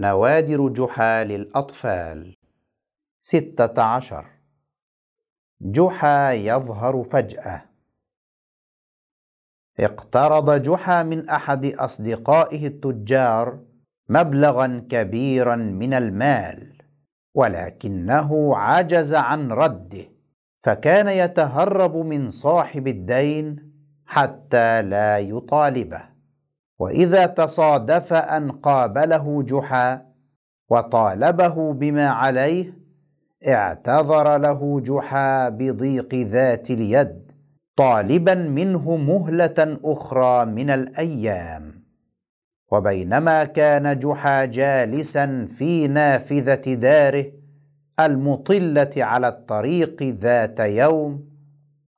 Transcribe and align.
نوادر 0.00 0.68
جحا 0.68 1.24
للأطفال 1.24 2.36
ستة 3.22 3.82
عشر. 3.82 4.26
جحا 5.60 6.32
يظهر 6.32 7.04
فجأة. 7.04 7.64
اقترض 9.80 10.62
جحا 10.62 11.02
من 11.02 11.28
أحد 11.28 11.64
أصدقائه 11.64 12.66
التجار 12.66 13.60
مبلغا 14.08 14.86
كبيرا 14.90 15.56
من 15.56 15.94
المال 15.94 16.82
ولكنه 17.34 18.56
عجز 18.56 19.14
عن 19.14 19.52
رده 19.52 20.04
فكان 20.62 21.08
يتهرب 21.08 21.96
من 21.96 22.30
صاحب 22.30 22.88
الدين 22.88 23.72
حتى 24.06 24.82
لا 24.82 25.18
يطالبه. 25.18 26.17
وإذا 26.78 27.26
تصادف 27.26 28.12
أن 28.12 28.50
قابله 28.50 29.42
جحا 29.42 30.06
وطالبه 30.70 31.72
بما 31.72 32.08
عليه 32.08 32.78
اعتذر 33.46 34.36
له 34.38 34.80
جحا 34.80 35.48
بضيق 35.48 36.14
ذات 36.14 36.70
اليد 36.70 37.32
طالبا 37.76 38.34
منه 38.34 38.96
مهلة 38.96 39.78
أخرى 39.84 40.44
من 40.44 40.70
الأيام. 40.70 41.84
وبينما 42.72 43.44
كان 43.44 43.98
جحا 43.98 44.44
جالسا 44.44 45.46
في 45.58 45.88
نافذة 45.88 46.74
داره 46.74 47.32
المطلة 48.00 48.90
على 48.96 49.28
الطريق 49.28 50.02
ذات 50.02 50.60
يوم 50.60 51.28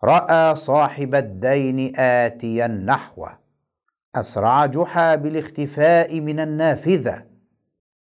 رأى 0.05 0.56
صاحب 0.56 1.15
الدين 1.15 1.92
اتيا 1.97 2.67
نحوه. 2.67 3.39
اسرع 4.16 4.66
جحا 4.66 5.14
بالاختفاء 5.14 6.20
من 6.20 6.41
النافذة. 6.41 7.27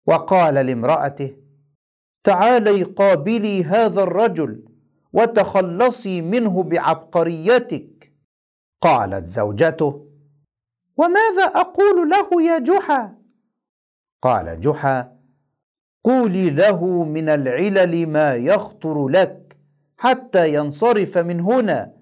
وقال 0.06 0.54
لامرأته 0.54 1.36
تعالي 2.24 2.82
قابلي 2.82 3.64
هذا 3.64 4.02
الرجل 4.02 4.64
وتخلصي 5.12 6.20
منه 6.20 6.62
بعبقريتك. 6.62 8.12
قالت 8.80 9.28
زوجته 9.28 10.08
وماذا 10.96 11.44
أقول 11.44 12.10
له 12.10 12.42
يا 12.42 12.58
جحا؟ 12.58 13.18
قال 14.22 14.60
جحا 14.60 15.18
قولي 16.04 16.50
له 16.50 17.04
من 17.04 17.28
العلل 17.28 18.08
ما 18.08 18.34
يخطر 18.34 19.08
لك 19.08 19.56
حتى 19.96 20.54
ينصرف 20.54 21.18
من 21.18 21.40
هنا 21.40 21.94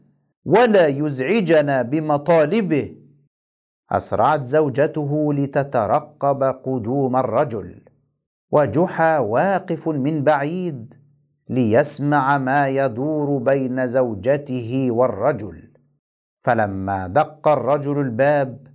ولا 0.44 0.86
يزعجنا 0.86 1.82
بمطالبه. 1.82 2.96
أسرعت 3.90 4.44
زوجته 4.44 5.34
لتترقب 5.34 6.42
قدوم 6.42 7.16
الرجل 7.16 7.80
وجحا 8.52 9.18
واقف 9.18 9.88
من 9.88 10.24
بعيد 10.24 10.94
ليسمع 11.48 12.38
ما 12.38 12.68
يدور 12.68 13.38
بين 13.38 13.86
زوجته 13.86 14.88
والرجل. 14.90 15.72
فلما 16.44 17.06
دق 17.06 17.48
الرجل 17.48 18.00
الباب 18.00 18.68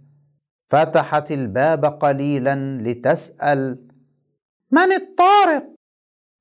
فتحت 0.69 1.31
الباب 1.31 1.85
قليلا 1.85 2.55
لتسأل 2.81 3.87
من 4.71 4.91
الطارق؟ 4.91 5.63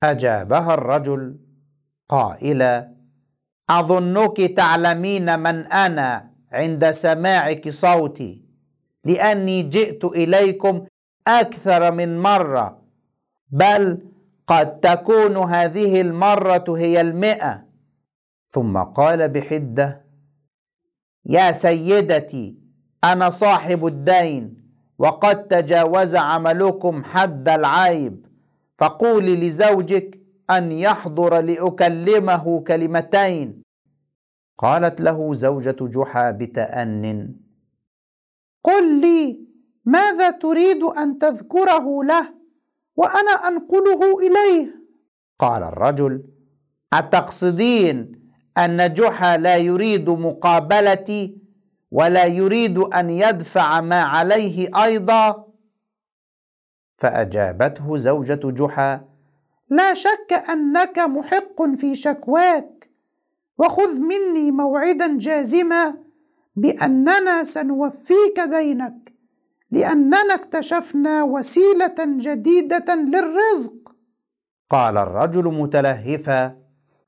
أجابها 0.05 0.75
الرجل 0.75 1.39
قائلا 2.09 2.95
أظنك 3.71 4.41
تعلمين 4.41 5.39
من 5.39 5.67
أنا 5.67 6.31
عند 6.53 6.91
سماعك 6.91 7.69
صوتي. 7.69 8.40
لأني 9.05 9.63
جئت 9.63 10.05
إليكم 10.05 10.87
أكثر 11.27 11.93
من 11.93 12.19
مرة. 12.19 12.83
بل 13.49 13.99
قد 14.47 14.81
تكون 14.81 15.37
هذه 15.37 16.01
المرة 16.01 16.65
هي 16.69 17.01
المئة. 17.01 17.65
ثم 18.49 18.79
قال 18.79 19.29
بحدة 19.29 20.05
يا 21.27 21.53
سيدتي 21.53 22.57
أنا 23.05 23.31
صاحب 23.31 23.87
الدين 23.87 24.61
وقد 24.99 25.49
تجاوز 25.49 26.17
عملكم 26.17 27.05
حد 27.05 27.49
العيب. 27.49 28.27
فقولي 28.79 29.37
لزوجك 29.37 30.21
أن 30.51 30.73
يحضر 30.73 31.41
لأكلمه 31.41 32.61
كلمتين. 32.61 33.63
قالت 34.59 35.01
له 35.01 35.35
زوجة 35.35 35.77
جحا 35.81 36.31
بتان 36.31 37.35
قل 38.65 39.01
لي 39.01 39.41
ماذا 39.85 40.31
تريد 40.31 40.83
أن 40.83 41.19
تذكره 41.19 42.05
له 42.05 42.35
وأنا 42.97 43.31
أنقله 43.31 44.19
إليه؟ 44.19 44.81
قال 45.39 45.63
الرجل 45.63 46.25
أتقصدين 46.93 48.13
أن 48.59 48.95
جحا 48.95 49.37
لا 49.37 49.57
يريد 49.57 50.11
مقابلتي 50.11 51.37
ولا 51.91 52.25
يريد 52.25 52.79
أن 52.79 53.11
يدفع 53.11 53.81
ما 53.81 54.01
عليه 54.03 54.85
أيضا؟ 54.85 55.47
فأجابته 56.99 57.97
زوجة 57.97 58.41
جحا 58.45 59.05
لا 59.71 59.95
شك 59.95 60.33
أنك 60.51 60.99
محق 60.99 61.63
في 61.77 61.97
شكواك 61.97 62.91
وخذ 63.59 64.01
مني 64.01 64.51
موعدا 64.51 65.19
جازما 65.19 65.95
بأننا 66.57 67.45
سنوفيك 67.45 68.41
دينك 68.51 69.13
لأننا 69.71 70.35
اكتشفنا 70.35 71.23
وسيلة 71.23 71.95
جديدة 71.99 72.95
للرزق. 72.95 73.73
قال 74.71 74.97
الرجل 74.99 75.45
متلهفا 75.45 76.57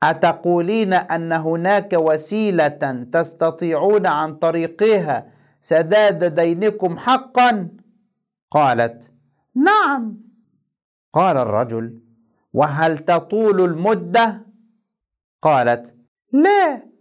أتقولين 0.02 0.92
أن 0.92 1.32
هناك 1.32 1.92
وسيلة 1.92 3.06
تستطيعون 3.12 4.06
عن 4.06 4.34
طريقها 4.34 5.26
سداد 5.62 6.34
دينكم 6.40 6.98
حقا؟ 6.98 7.68
قالت 8.50 9.10
نعم. 9.54 10.16
قال 11.12 11.36
الرجل 11.36 11.98
وهل 12.52 12.98
تطول 12.98 13.60
المدة؟ 13.60 14.46
قالت 15.42 15.94
لا. 16.32 16.91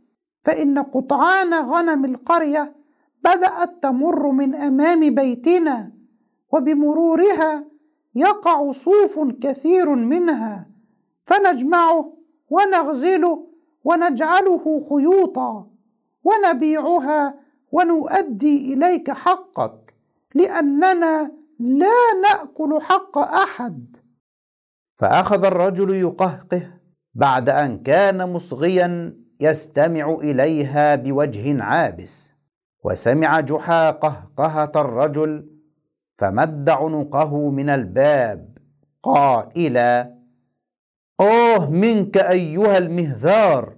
فإن 0.44 0.79
قطعان 0.79 1.53
غنم 1.53 2.06
القرية 2.06 2.75
بدأت 3.24 3.84
تمر 3.84 4.31
من 4.31 4.56
أمام 4.56 5.16
بيتنا 5.16 5.91
وبمرورها 6.52 7.66
يقع 8.16 8.72
صوف 8.72 9.19
كثير 9.41 9.96
منها 9.96 10.68
فنجمعه 11.25 12.13
ونغزله 12.50 13.47
ونجعله 13.84 14.85
خيوطا 14.90 15.68
ونبيعها 16.24 17.40
ونؤدي 17.72 18.74
إليك 18.74 19.12
حقك 19.12 19.96
لأننا 20.35 21.31
لا 21.59 22.13
نأكل 22.22 22.81
حق 22.81 23.18
أحد. 23.18 23.97
فأخذ 24.97 25.46
الرجل 25.46 25.90
يقهقه 25.96 26.74
بعد 27.13 27.50
أن 27.50 27.84
كان 27.84 28.34
مصغيا 28.34 29.20
يستمع 29.41 30.12
إليها 30.22 30.96
بوجه 30.96 31.63
عابس. 31.63 32.34
وسمع 32.84 33.40
جحا 33.40 33.91
قهقهه 33.91 34.72
الرجل 34.75 35.47
فمد 36.18 36.69
عنقه 36.69 37.50
من 37.50 37.69
الباب. 37.69 38.57
قائلا 39.03 40.13
أوه 41.19 41.69
منك 41.69 42.18
أيها 42.18 42.78
المهذار! 42.78 43.75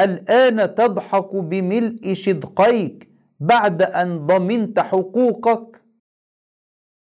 الآن 0.00 0.74
تضحك 0.74 1.34
بملء 1.34 2.14
شدقيك 2.14 3.08
بعد 3.40 3.82
أن 3.82 4.26
ضمنت 4.26 4.80
حقوقك؟ 4.80 5.79